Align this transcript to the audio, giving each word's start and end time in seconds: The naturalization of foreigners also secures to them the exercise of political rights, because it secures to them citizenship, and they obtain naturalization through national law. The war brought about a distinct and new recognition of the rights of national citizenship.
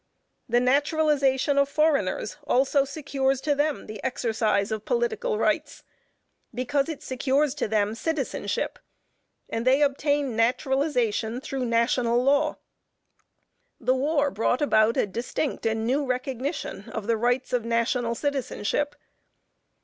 The 0.49 0.59
naturalization 0.59 1.59
of 1.59 1.69
foreigners 1.69 2.37
also 2.47 2.85
secures 2.85 3.39
to 3.41 3.53
them 3.53 3.85
the 3.85 4.03
exercise 4.03 4.71
of 4.71 4.83
political 4.83 5.37
rights, 5.37 5.83
because 6.51 6.89
it 6.89 7.03
secures 7.03 7.53
to 7.53 7.67
them 7.67 7.93
citizenship, 7.93 8.79
and 9.47 9.63
they 9.63 9.83
obtain 9.83 10.35
naturalization 10.35 11.39
through 11.39 11.65
national 11.65 12.23
law. 12.23 12.57
The 13.79 13.93
war 13.93 14.31
brought 14.31 14.59
about 14.63 14.97
a 14.97 15.05
distinct 15.05 15.67
and 15.67 15.85
new 15.85 16.03
recognition 16.03 16.89
of 16.89 17.05
the 17.05 17.15
rights 17.15 17.53
of 17.53 17.63
national 17.63 18.15
citizenship. 18.15 18.95